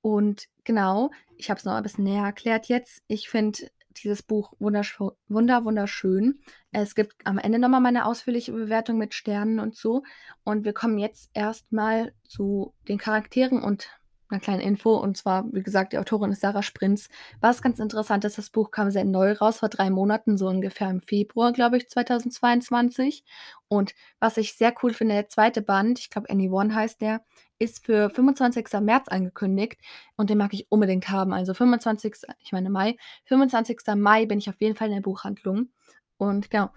[0.00, 3.02] Und genau, ich habe es noch ein bisschen näher erklärt jetzt.
[3.06, 3.70] Ich finde
[4.02, 6.40] dieses Buch wunderschö wunder wunderschön.
[6.72, 10.02] Es gibt am Ende noch mal meine ausführliche Bewertung mit Sternen und so.
[10.44, 13.88] Und wir kommen jetzt erst mal zu den Charakteren und
[14.30, 14.96] 'ner kleinen Info.
[14.96, 17.08] Und zwar, wie gesagt, die Autorin ist Sarah Sprintz.
[17.40, 20.90] Was ganz interessant ist, das Buch kam sehr neu raus, vor 3 Monaten, so ungefähr
[20.90, 23.24] im Februar, glaube ich, 2022.
[23.68, 25.62] Und was ich sehr cool finde, der 2.
[25.62, 27.22] Band, ich glaube Anyone heißt der,
[27.58, 28.80] ist für 25.
[28.80, 29.78] März angekündigt
[30.16, 31.32] und den mag ich unbedingt haben.
[31.32, 32.14] Also 25.
[32.40, 33.96] ich meine Mai 25.
[33.96, 35.70] Mai bin ich auf jeden Fall in der Buchhandlung.
[36.18, 36.70] Und genau.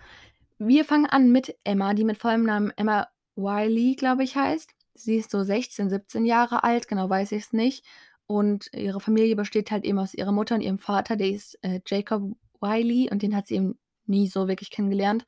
[0.59, 4.73] Wir fangen an mit Emma, die mit vollem Namen Emma Wiley, glaube ich, heißt.
[4.99, 7.85] Sie ist so 16, 17 Jahre alt, genau weiß ich's nicht.
[8.27, 11.79] Und ihre Familie besteht halt eben aus ihrer Mutter und ihrem Vater, der ist, äh,
[11.87, 12.23] Jacob
[12.61, 15.25] Wiley und den hat sie eben nie so wirklich kennengelernt.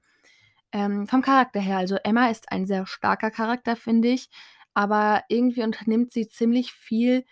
[0.73, 4.29] Ähm, vom Charakter her, also Emma ist ein sehr starker Charakter, finde ich,
[4.73, 7.25] aber irgendwie unternimmt sie ziemlich viel,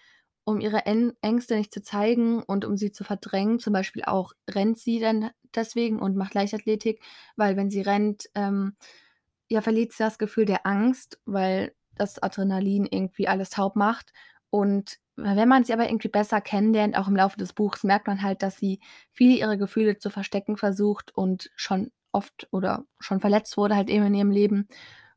[0.43, 3.59] um ihre Än Ängste nicht zu zeigen und um sie zu verdrängen.
[3.59, 7.01] Zum Beispiel auch rennt sie dann deswegen und macht Leichtathletik,
[7.35, 8.75] weil wenn sie rennt, ähm,
[9.49, 14.11] ja, verliert sie das Gefühl der Angst, weil das Adrenalin irgendwie alles taub macht.
[14.49, 18.21] Und wenn man sie aber irgendwie besser kennenlernt, auch im Laufe des Buchs, merkt man
[18.21, 18.79] halt, dass sie
[19.11, 24.05] viele ihrer Gefühle zu verstecken versucht und schon oft oder schon verletzt wurde halt eben
[24.07, 24.67] in ihrem Leben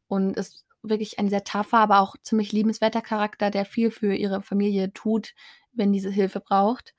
[0.08, 4.42] und ist wirklich ein sehr tougher, aber auch ziemlich liebenswerter Charakter, der viel für ihre
[4.42, 5.34] Familie tut,
[5.72, 6.94] wenn diese Hilfe braucht.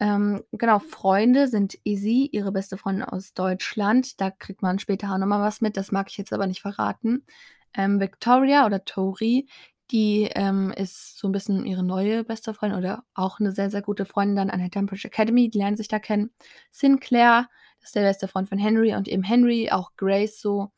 [0.00, 4.20] Ähm, genau, Freunde sind Izzy, ihre beste Freundin aus Deutschland.
[4.20, 6.62] Da kriegt man später auch noch mal was mit, das mag ich jetzt aber nicht
[6.62, 7.24] verraten.
[7.74, 9.48] Ähm, Victoria oder Tori,
[9.90, 13.82] die, ähm, ist so 'n bisschen ihre neue beste Freundin oder auch 'ne sehr, sehr
[13.82, 16.30] gute Freundin dann an der Dunbridge Academy, die lernen sich da kennen.
[16.70, 17.48] Sinclair,
[17.80, 20.70] das ist der beste Freund von Henry und eben Henry, auch Grace so.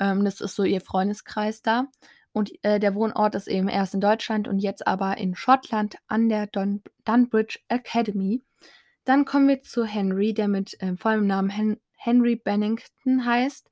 [0.00, 1.86] Ähm, das ist so ihr Freundeskreis da.
[2.32, 6.28] Und, äh, der Wohnort ist eben erst in Deutschland und jetzt aber in Schottland an
[6.28, 8.42] der Don Dunbridge Academy.
[9.04, 13.70] Dann kommen wir zu Henry, der mit, ähm, vollem Namen Hen Henry Bennington heißt.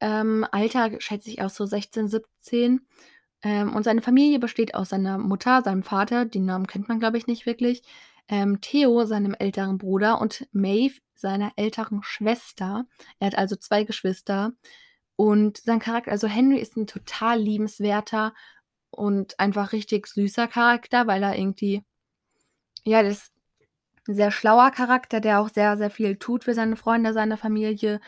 [0.00, 2.86] Ähm, Alter schätze ich auch so 16, 17.
[3.42, 7.18] Ähm, und seine Familie besteht aus seiner Mutter, seinem Vater, den Namen kennt man, glaube
[7.18, 7.82] ich, nicht wirklich,
[8.28, 12.86] ähm, Theo, seinem älteren Bruder und Maeve, seiner älteren Schwester.
[13.20, 14.52] Er hat also 2 Geschwister.
[15.16, 18.34] Und sein Charakter also Henry ist 'n total liebenswerter
[18.90, 21.82] und einfach richtig süßer Charakter, weil er irgendwie
[22.86, 23.32] ja, der ist
[24.08, 28.00] 'n sehr schlauer Charakter, der auch sehr, sehr viel tut für seine Freunde, seine Familie,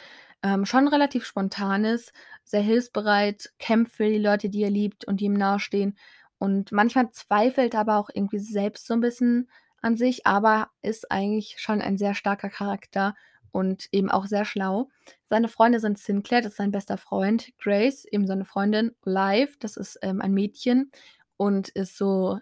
[0.43, 2.13] ähm, schon relativ spontan ist,
[2.45, 5.97] sehr hilfsbereit, kämpft für die Leute, die er liebt und die ihm nahestehen.
[6.39, 9.51] Und manchmal zweifelt er aber auch irgendwie selbst so 'n bisschen
[9.83, 13.15] an sich, aber ist eigentlich schon ein sehr starker Charakter
[13.53, 14.89] und eben auch sehr schlau.
[15.27, 19.77] Seine Freunde sind Sinclair, das ist sein bester Freund, Grace, eben seine Freundin, Liv, das
[19.77, 20.91] ist, ähm, ein Mädchen
[21.37, 22.39] und ist so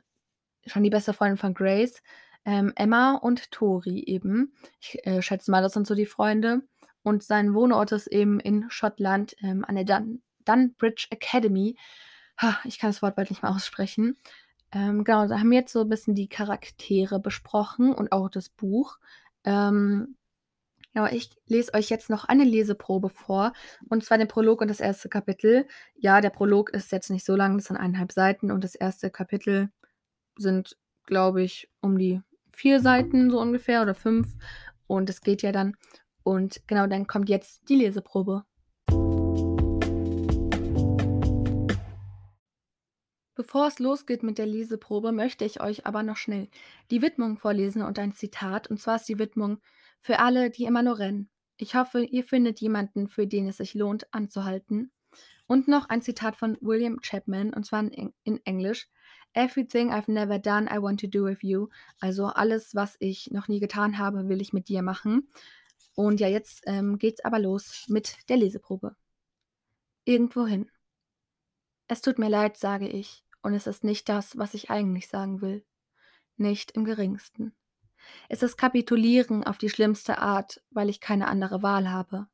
[0.66, 2.02] schon die beste Freundin von Grace,
[2.44, 4.54] ähm, Emma und Tori eben.
[4.80, 6.62] Ich, äh, schätze mal, das sind so die Freunde.
[7.06, 11.76] Und sein Wohnort ist eben in Schottland, ähm, an der Dun Dunbridge Academy.
[12.40, 14.16] Ha, ich kann das Wort bald nicht mehr aussprechen.
[14.72, 18.48] Ähm, genau, da haben wir jetzt so 'n bisschen die Charaktere besprochen und auch das
[18.50, 18.98] Buch.
[19.44, 20.16] Ähm
[20.94, 23.52] Ja, ich lese euch jetzt noch eine Leseprobe vor,
[23.90, 25.66] und zwar den Prolog und das erste Kapitel.
[25.96, 29.10] Ja, der Prolog ist jetzt nicht so lang, das sind 1,5 Seiten und das erste
[29.10, 29.70] Kapitel
[30.38, 34.28] sind, glaube ich, um die vier Seiten so ungefähr oder fünf.
[34.88, 35.76] Und es geht ja dann.
[36.26, 38.44] Und genau, dann kommt jetzt die Leseprobe.
[43.36, 46.48] Bevor es losgeht mit der Leseprobe, möchte ich euch aber noch schnell
[46.90, 48.68] die Widmung vorlesen und ein Zitat.
[48.68, 49.58] Und zwar ist die Widmung
[50.00, 51.30] für alle, die immer nur rennen.
[51.58, 54.90] Ich hoffe, ihr findet jemanden, für den es sich lohnt, anzuhalten.
[55.46, 58.88] Und noch ein Zitat von William Chapman, und zwar in, in Englisch.
[59.32, 61.68] Everything I've never done, I want to do with you.
[62.00, 65.28] Also alles, was ich noch nie getan habe, will ich mit dir machen.
[65.96, 68.94] Und ja, jetzt ähm, geht's aber los mit der Leseprobe.
[70.04, 70.70] Irgendwohin.
[71.88, 75.40] Es tut mir leid, sage ich, und es ist nicht das, was ich eigentlich sagen
[75.40, 75.64] will.
[76.36, 77.56] Nicht im geringsten.
[78.28, 82.28] Es ist Kapitulieren auf die schlimmste Art, weil ich keine andere Wahl habe.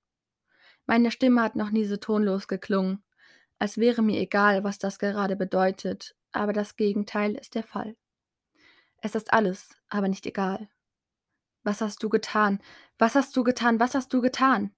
[0.86, 3.04] Meine Stimme hat noch nie so tonlos geklungen,
[3.60, 7.96] als wäre mir egal, was das gerade bedeutet, aber das Gegenteil ist der Fall.
[9.00, 10.68] Es ist alles, aber nicht egal.
[11.62, 12.60] Was hast du getan?
[12.98, 13.78] Was hast du getan?
[13.78, 14.74] Was hast du getan?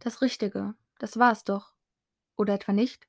[0.00, 1.74] Das Richtige, das war es doch.
[2.36, 3.06] Oder etwa nicht?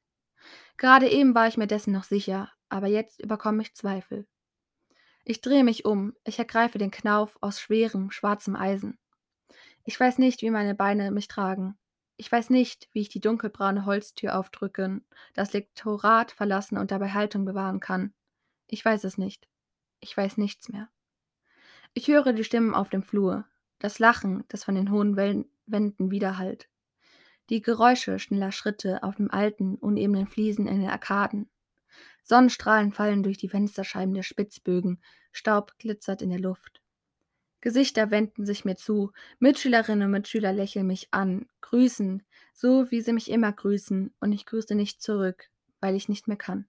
[0.78, 4.28] Gerade eben war ich mir dessen noch sicher, aber jetzt überkomme ich Zweifel.
[5.26, 8.98] Ich drehe mich um, ich ergreife den Knauf aus schwerem, schwarzem Eisen.
[9.84, 11.78] Ich weiß nicht, wie meine Beine mich tragen.
[12.18, 17.46] Ich weiß nicht, wie ich die dunkelbraune Holztür aufdrücken, das Lektorat verlassen und dabei Haltung
[17.46, 18.14] bewahren kann.
[18.68, 19.48] Ich weiß es nicht.
[20.00, 20.90] Ich weiß nichts mehr.
[21.98, 23.46] Ich höre die Stimmen auf dem Flur,
[23.80, 26.70] das Lachen, das von den hohen Wänden widerhallt,
[27.50, 31.50] die Geräusche schneller Schritte auf dem alten, unebenen Fliesen in den Arkaden,
[32.22, 36.84] Sonnenstrahlen fallen durch die Fensterscheiben der Spitzbögen, Staub glitzert in der Luft.
[37.62, 42.22] Gesichter wenden sich mir zu, Mitschülerinnen und Mitschüler lächeln mich an, grüßen,
[42.54, 46.38] so wie sie mich immer grüßen, und ich grüße nicht zurück, weil ich nicht mehr
[46.38, 46.68] kann.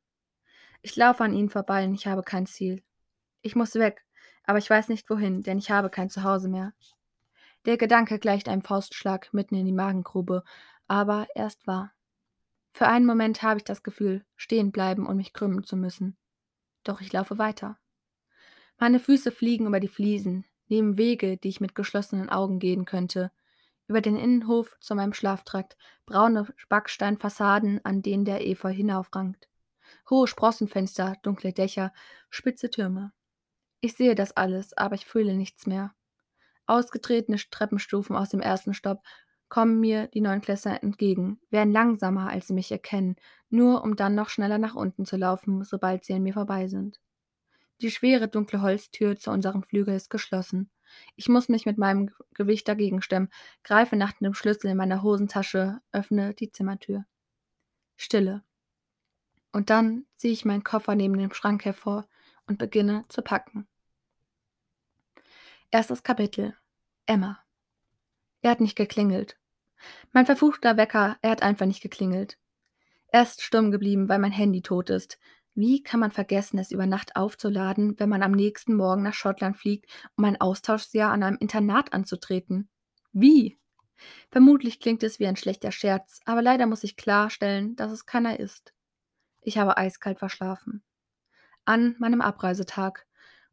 [0.81, 2.83] Ich laufe an ihnen vorbei und ich habe kein Ziel.
[3.43, 4.07] Ich muss weg,
[4.48, 6.72] aber ich weiß nicht wohin, denn ich habe kein Zuhause mehr.
[7.66, 10.42] Der Gedanke gleicht einem Faustschlag mitten in die Magengrube,
[10.87, 11.92] aber er ist wahr.
[12.72, 16.16] Für einen Moment habe ich das Gefühl, stehen bleiben und mich krümmen zu müssen.
[16.82, 17.78] Doch ich laufe weiter.
[18.78, 23.30] Meine Füße fliegen über die Fliesen, nehmen Wege, die ich mit geschlossenen Augen gehen könnte,
[23.87, 29.46] über den Innenhof zu meinem Schlaftrakt, braune Backsteinfassaden, an denen der Efeu hinaufrankt.
[30.08, 31.92] Hohe Sprossenfenster, dunkle Dächer,
[32.30, 33.12] spitze Türme.
[33.81, 35.95] Ich sehe das alles, aber ich fühle nichts mehr.
[36.67, 39.01] Ausgetretene Treppenstufen aus dem ersten Stock
[39.49, 43.17] kommen mir die Neunklässler entgegen, werden langsamer, als sie mich erkennen,
[43.49, 47.01] nur um dann noch schneller nach unten zu laufen, sobald sie an mir vorbei sind.
[47.81, 50.71] Die schwere, dunkle Holztür zu unserem Flügel ist geschlossen.
[51.17, 53.31] Ich muss mich mit meinem Gewicht dagegen stemmen,
[53.62, 57.05] greife nach dem Schlüssel in meiner Hosentasche, öffne die Zimmertür.
[57.97, 58.43] Stille.
[59.53, 62.09] Und dann ziehe ich meinen Koffer neben dem Schrank hervor
[62.48, 63.68] und beginne zu packen.
[65.70, 66.56] Erstes Kapitel.
[67.06, 67.38] Emma.
[68.40, 69.38] Er hat nicht geklingelt.
[70.12, 72.38] Mein verfluchter Wecker, er hat einfach nicht geklingelt.
[73.08, 75.18] Er ist stumm geblieben, weil mein Handy tot ist.
[75.54, 79.56] Wie kann man vergessen, es über Nacht aufzuladen, wenn man am nächsten Morgen nach Schottland
[79.56, 82.68] fliegt, um ein Austauschjahr an einem Internat anzutreten?
[83.12, 83.58] Wie?
[84.30, 88.38] Vermutlich klingt es wie ein schlechter Scherz, aber leider muss ich klarstellen, dass es keiner
[88.38, 88.72] ist.
[89.40, 90.82] Ich habe eiskalt verschlafen.
[91.68, 93.07] An meinem Abreisetag.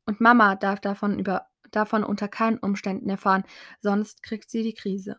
[0.05, 3.43] Und Mama darf davon über davon unter keinen Umständen erfahren,
[3.81, 5.17] sonst kriegt sie die Krise.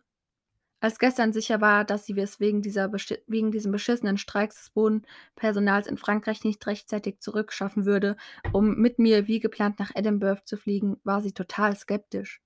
[0.79, 5.85] Als gestern sicher war, dass sie es wegen, dieser wegen diesem beschissenen Streiks des Bodenpersonals
[5.85, 8.15] in Frankreich nicht rechtzeitig zurückschaffen würde,
[8.51, 12.41] um mit mir wie geplant nach Edinburgh zu fliegen, war sie total skeptisch.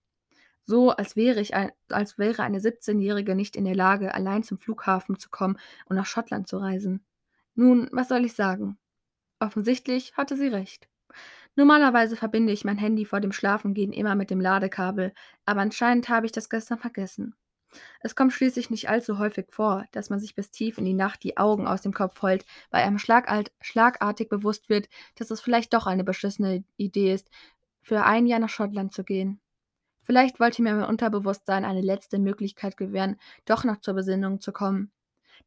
[0.65, 4.59] So, als wäre, ich ein, als wäre eine 17-Jährige nicht in der Lage, allein zum
[4.59, 7.05] Flughafen zu kommen und nach Schottland zu reisen.
[7.55, 8.77] Nun, was soll ich sagen?
[9.41, 10.87] Offensichtlich hatte sie recht.
[11.55, 15.13] Normalerweise verbinde ich mein Handy vor dem Schlafengehen immer mit dem Ladekabel,
[15.45, 17.33] aber anscheinend habe ich das gestern vergessen.
[18.01, 21.23] Es kommt schließlich nicht allzu häufig vor, dass man sich bis tief in die Nacht
[21.23, 25.87] die Augen aus dem Kopf heult, weil einem schlagartig bewusst wird, dass es vielleicht doch
[25.87, 27.31] eine beschissene Idee ist,
[27.81, 29.41] für ein Jahr nach Schottland zu gehen.
[30.03, 34.91] Vielleicht wollte mir mein Unterbewusstsein eine letzte Möglichkeit gewähren, doch noch zur Besinnung zu kommen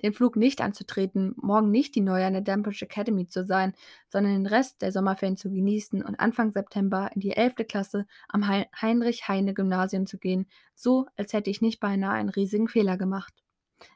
[0.03, 3.75] den Flug nicht anzutreten, morgen nicht die Neue an der Dampage Academy zu sein,
[4.09, 7.67] sondern den Rest der Sommerferien zu genießen und Anfang September in die 11.
[7.69, 13.35] Klasse am Heinrich-Heine-Gymnasium zu gehen, so als hätte ich nicht beinahe einen riesigen Fehler gemacht.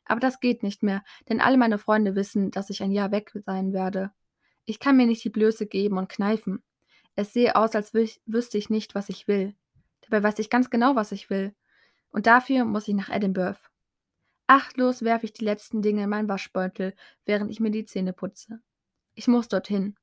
[0.04, 3.32] Aber das geht nicht mehr, denn alle meine Freunde wissen, dass ich ein Jahr weg
[3.44, 4.10] sein werde.
[4.64, 6.62] Ich kann mir nicht die Blöße geben und kneifen.
[7.14, 9.54] Es sehe aus, als wüsste ich nicht, was ich will.
[10.02, 11.54] Dabei weiß ich ganz genau, was ich will.
[12.10, 13.58] Und dafür muss ich nach Edinburgh.
[14.50, 16.94] Achtlos werfe ich die letzten Dinge in meinen Waschbeutel,
[17.26, 18.60] während ich mir die Zähne putze.
[19.14, 19.94] Ich muss dorthin.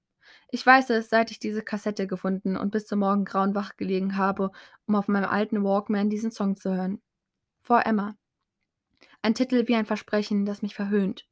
[0.52, 4.52] Ich weiß es, seit ich diese Kassette gefunden und bis zum Morgengrauen wach gelegen habe,
[4.86, 7.02] um auf meinem alten Walkman diesen Song zu hören.
[7.64, 8.16] For Emma.
[9.24, 11.26] Ein Titel wie ein Versprechen, das mich verhöhnt.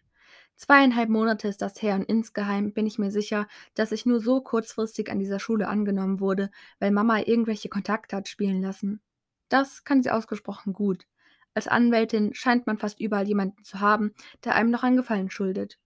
[0.56, 4.42] Zweieinhalb Monate ist das her und insgeheim bin ich mir sicher, dass ich nur so
[4.42, 6.50] kurzfristig an dieser Schule angenommen wurde,
[6.80, 9.02] weil Mama irgendwelche Kontakte hat spielen lassen.
[9.50, 11.06] Das kann sie ausgesprochen gut.
[11.54, 14.14] Als Anwältin scheint man fast überall jemanden zu haben,
[14.44, 15.80] der einem noch einen Gefallen schuldet.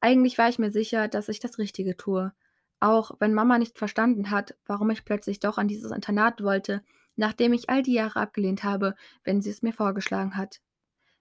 [0.00, 2.32] Eigentlich war ich mir sicher, dass ich das Richtige tue.
[2.80, 6.82] Auch wenn Mama nicht verstanden hat, warum ich plötzlich doch an dieses Internat wollte,
[7.16, 10.60] nachdem ich all die Jahre abgelehnt habe, wenn sie es mir vorgeschlagen hat.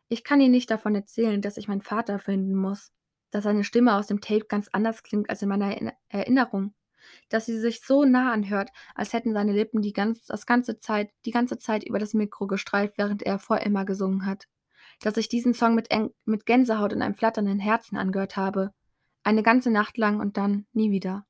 [0.08, 2.92] Ich kann ihr nicht davon erzählen, dass ich meinen Vater finden muss,
[3.32, 6.74] dass seine Stimme aus dem Tape ganz anders klingt als in meiner Erinnerung,
[7.30, 11.10] dass sie sich so nah anhört, als hätten seine Lippen die, ganz, das ganze Zeit,
[11.26, 14.46] die ganze Zeit über das Mikro gestreift, während er vor immer gesungen hat,
[15.02, 15.90] dass ich diesen Song mit,
[16.26, 18.74] mit Gänsehaut und einem flatternden Herzen angehört habe,
[19.24, 21.26] eine ganze Nacht lang und dann nie wieder.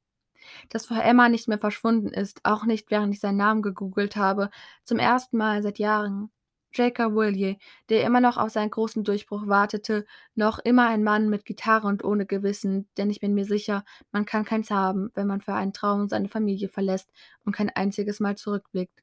[0.70, 4.50] Dass vor Emma nicht mehr verschwunden ist, auch nicht während ich seinen Namen gegoogelt habe,
[4.84, 6.32] zum ersten Mal seit Jahren,
[6.72, 7.56] Jacob Willier,
[7.90, 10.06] der immer noch auf seinen großen Durchbruch wartete,
[10.36, 14.26] noch immer ein Mann mit Gitarre und ohne Gewissen, denn ich bin mir sicher, man
[14.26, 17.10] kann keins haben, wenn man für einen Traum seine Familie verlässt
[17.44, 19.02] und kein einziges Mal zurückblickt.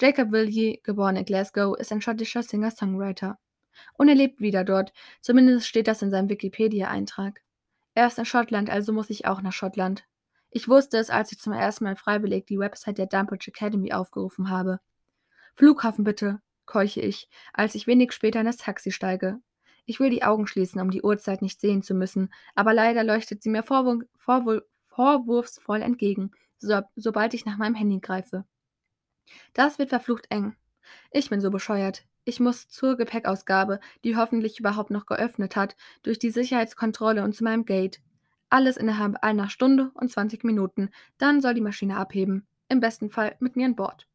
[0.00, 3.38] Jacob Willier, geboren in Glasgow, ist ein schottischer Singer-Songwriter.
[3.94, 7.42] Und er lebt wieder dort, zumindest steht das in seinem Wikipedia-Eintrag.
[7.94, 10.04] Er ist in Schottland, also muss ich auch nach Schottland.
[10.50, 14.50] Ich wusste es, als ich zum ersten Mal freiwillig die Website der Dunbridge Academy aufgerufen
[14.50, 14.80] habe.
[15.54, 19.40] Flughafen bitte, keuche ich, als ich wenig später in das Taxi steige.
[19.86, 23.42] Ich will die Augen schließen, um die Uhrzeit nicht sehen zu müssen, aber leider leuchtet
[23.42, 28.44] sie mir vorwur vorwur vorwurfsvoll entgegen, so sobald ich nach meinem Handy greife.
[29.52, 30.56] Das wird verflucht eng.
[31.10, 32.04] Ich bin so bescheuert.
[32.24, 37.44] Ich muss zur Gepäckausgabe, die hoffentlich überhaupt noch geöffnet hat, durch die Sicherheitskontrolle und zu
[37.44, 38.00] meinem Gate.
[38.48, 42.46] Alles innerhalb einer Stunde und 20 Minuten, dann soll die Maschine abheben.
[42.68, 44.08] Im besten Fall mit mir an Bord.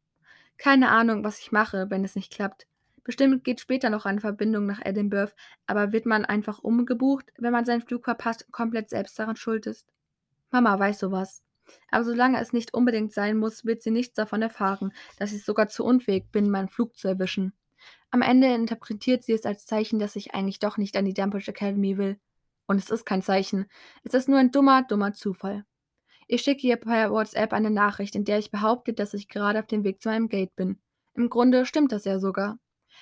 [0.57, 2.67] Keine Ahnung, was ich mache, wenn es nicht klappt.
[3.03, 5.33] Bestimmt geht später noch eine Verbindung nach Edinburgh,
[5.65, 9.65] aber wird man einfach umgebucht, wenn man seinen Flug verpasst und komplett selbst daran schuld
[9.65, 9.87] ist?
[10.51, 11.41] Mama weiß sowas.
[11.89, 15.69] Aber solange es nicht unbedingt sein muss, wird sie nichts davon erfahren, dass ich sogar
[15.69, 17.53] zu unfähig bin, meinen Flug zu erwischen.
[18.11, 21.51] Am Ende interpretiert sie es als Zeichen, dass ich eigentlich doch nicht an die Dumbridge
[21.51, 22.19] Academy will.
[22.67, 23.67] Und es ist kein Zeichen.
[24.03, 25.65] Es ist nur ein dummer, dummer Zufall.
[26.33, 29.67] Ich schicke ihr per WhatsApp eine Nachricht, in der ich behaupte, dass ich gerade auf
[29.67, 30.79] dem Weg zu einem Gate bin.
[31.13, 32.57] Im Grunde stimmt das ja sogar.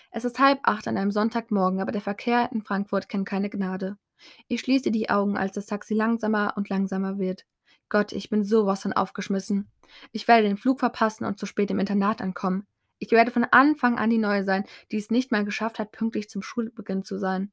[0.10, 4.00] Es ist halb acht an einem Sonntagmorgen, aber der Verkehr in Frankfurt kennt keine Gnade.
[4.48, 7.46] Ich schließe die Augen, als das Taxi langsamer und langsamer wird.
[7.88, 9.70] Gott, ich bin sowas von aufgeschmissen.
[10.12, 12.66] Ich werde den Flug verpassen und zu spät im Internat ankommen.
[12.98, 16.32] Ich werde von Anfang an die Neue sein, die es nicht mal geschafft hat, pünktlich
[16.32, 17.52] zum Schulbeginn zu sein.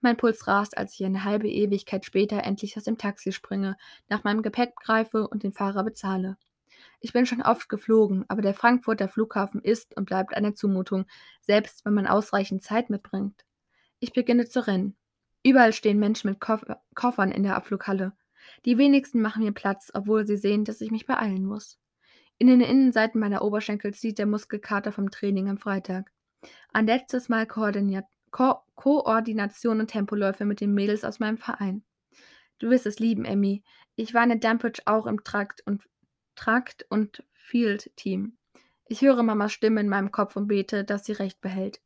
[0.00, 3.76] Mein Puls rast, als ich eine halbe Ewigkeit später endlich aus dem Taxi springe,
[4.08, 6.36] nach meinem Gepäck greife und den Fahrer bezahle.
[7.00, 11.06] Ich bin schon oft geflogen, aber der Frankfurter Flughafen ist und bleibt eine Zumutung,
[11.40, 13.44] selbst wenn man ausreichend Zeit mitbringt.
[13.98, 14.96] Ich beginne zu rennen.
[15.42, 18.12] Überall stehen Menschen mit Koff Koffern in der Abflughalle.
[18.64, 21.78] Die wenigsten machen mir Platz, obwohl sie sehen, dass ich mich beeilen muss.
[22.38, 26.12] In den Innenseiten meiner Oberschenkel zieht der Muskelkater vom Training am Freitag.
[26.72, 28.04] Ein letztes Mal koordiniert
[28.36, 31.82] Ko Koordination und Tempoläufe mit den Mädels aus meinem Verein.
[32.58, 33.62] Du wirst es lieben, Emmy.
[33.94, 35.88] Ich war in Dampage auch im Trakt und
[36.34, 38.36] Trakt und Field Team.
[38.88, 41.80] Ich höre Mamas Stimme in meinem Kopf und bete, dass sie recht behält.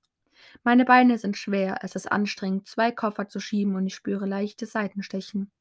[0.64, 4.72] Meine Beine sind schwer, es ist anstrengend, zwei Koffer zu schieben und ich spüre leichtes
[4.72, 5.52] Seitenstechen.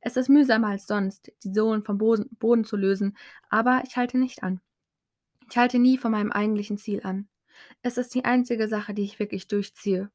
[0.00, 3.16] Es ist mühsamer als sonst, die Sohlen vom Boden zu lösen,
[3.48, 4.60] aber ich halte nicht an.
[5.48, 7.28] Ich halte nie von meinem eigentlichen Ziel an.
[7.82, 10.10] Es ist die einzige Sache, die ich wirklich durchziehe.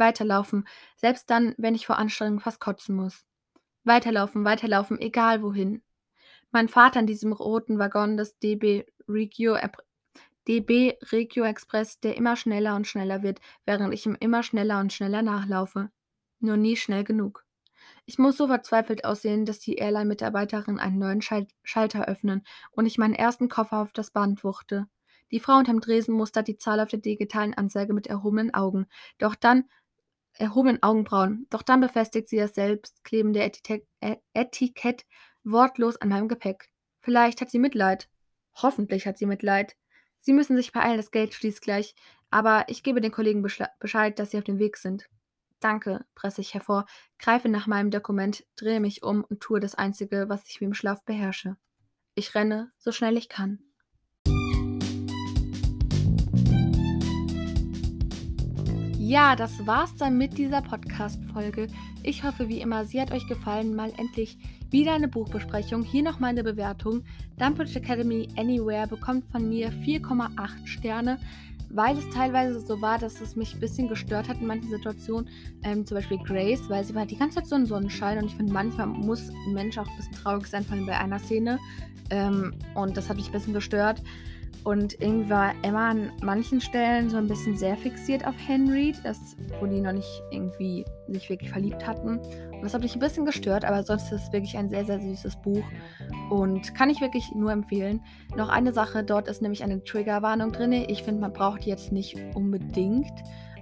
[0.00, 3.24] Weiterlaufen, selbst dann, wenn ich vor Anstrengung fast kotzen muss.
[3.84, 5.82] Weiterlaufen, weiterlaufen, egal wohin.
[6.50, 9.56] Mein Vater in diesem roten Waggon des DB Regio,
[10.48, 14.92] DB Regio Express, der immer schneller und schneller wird, während ich ihm immer schneller und
[14.92, 15.90] schneller nachlaufe.
[16.40, 17.44] Nur nie schnell genug.
[18.06, 22.98] Ich muss so verzweifelt aussehen, dass die Airline-Mitarbeiterin einen neuen Schal Schalter öffnen und ich
[22.98, 24.86] meinen ersten Koffer auf das Band wuchte.
[25.30, 28.86] Die Frau unterm Dresen mustert die Zahl auf der digitalen Anzeige mit erhobenen Augen.
[29.18, 29.64] Doch dann
[30.34, 35.04] erhobenen Augenbrauen, doch dann befestigt sie das selbstklebende Etikett, äh, Etikett
[35.44, 36.68] wortlos an meinem Gepäck.
[37.00, 38.08] Vielleicht hat sie Mitleid.
[38.54, 39.76] Hoffentlich hat sie Mitleid.
[40.20, 41.94] Sie müssen sich beeilen, das Geld schließt gleich,
[42.30, 45.08] aber ich gebe den Kollegen Bescheid, dass sie auf dem Weg sind.
[45.60, 46.86] Danke, presse ich hervor,
[47.18, 50.74] greife nach meinem Dokument, drehe mich um und tue das Einzige, was ich wie im
[50.74, 51.56] Schlaf beherrsche.
[52.14, 53.69] Ich renne, so schnell ich kann.
[59.10, 61.66] Ja, das war's dann mit dieser Podcast-Folge.
[62.04, 63.74] Ich hoffe, wie immer, sie hat euch gefallen.
[63.74, 64.38] Mal endlich
[64.70, 65.82] wieder eine Buchbesprechung.
[65.82, 67.02] Hier noch meine Bewertung.
[67.36, 71.18] Dumbridge Academy Anywhere bekommt von mir 4,8 Sterne
[71.72, 75.28] weil es teilweise so war, dass es mich ein bisschen gestört hat in manchen Situationen.
[75.62, 78.34] Ähm, zum Beispiel Grace, weil sie war die ganze Zeit so ein Sonnenschein und ich
[78.34, 81.60] finde, manchmal muss ein Mensch auch ein bisschen traurig sein, vor allem bei einer Szene.
[82.10, 84.02] Ähm, und das hat mich ein bisschen gestört.
[84.64, 89.18] Und irgendwie war Emma an manchen Stellen so ein bisschen sehr fixiert auf Henry, das,
[89.58, 92.18] wo die noch nicht irgendwie sich wirklich verliebt hatten.
[92.18, 95.00] Und das hat mich ein bisschen gestört, aber sonst ist es wirklich ein sehr, sehr
[95.00, 95.64] süßes Buch
[96.28, 98.02] und kann ich wirklich nur empfehlen.
[98.36, 100.72] Noch eine Sache, dort ist nämlich eine Triggerwarnung drin.
[100.72, 103.14] Ich finde, man braucht die jetzt nicht unbedingt,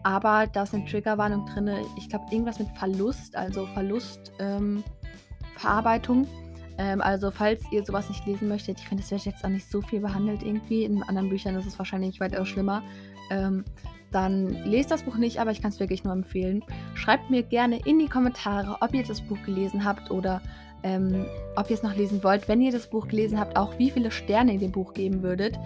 [0.02, 1.70] aber da ist eine Triggerwarnung drin.
[1.96, 6.24] Ich glaube, irgendwas mit Verlust, also Verlustverarbeitung.
[6.24, 6.47] Ähm,
[6.78, 9.68] ähm, also, falls ihr sowas nicht lesen möchtet, ich finde, es wird jetzt auch nicht
[9.68, 10.84] so viel behandelt irgendwie.
[10.84, 12.82] In anderen Büchern ist es wahrscheinlich weitaus schlimmer.
[13.30, 13.64] Ähm,
[14.12, 16.64] dann lest das Buch nicht, aber ich kann es wirklich nur empfehlen.
[16.94, 20.40] Schreibt mir gerne in die Kommentare, ob ihr das Buch gelesen habt oder
[20.84, 21.26] ähm,
[21.56, 22.48] ob ihr es noch lesen wollt.
[22.48, 25.58] Wenn ihr das Buch gelesen habt, auch wie viele Sterne ihr dem Buch geben würdet.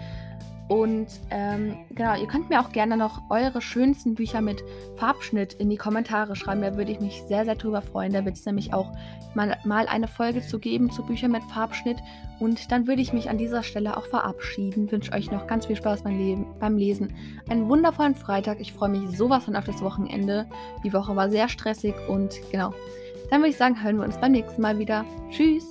[0.73, 4.63] Und ähm, genau, ihr könnt mir auch gerne noch eure schönsten Bücher mit
[4.95, 6.63] Farbschnitt in die Kommentare schreiben.
[6.63, 8.11] Da würde ich mich sehr, sehr drüber freuen.
[8.11, 8.91] Da wird es nämlich auch
[9.35, 11.97] mal, mal eine Folge zu geben zu Büchern mit Farbschnitt.
[12.39, 14.91] Und dann würde ich mich an dieser Stelle auch verabschieden.
[14.91, 17.13] Wünsche euch noch ganz viel Spaß beim, Leben, beim Lesen.
[17.51, 18.59] Einen wundervollen Freitag.
[18.59, 20.47] Ich freue mich sowas von auf das Wochenende.
[20.83, 22.73] Die Woche war sehr stressig und genau.
[23.29, 25.05] Dann würde ich sagen, hören wir uns beim nächsten Mal wieder.
[25.29, 25.69] Tschüss!